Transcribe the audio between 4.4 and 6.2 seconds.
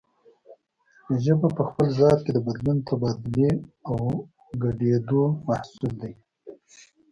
ګډېدو محصول دی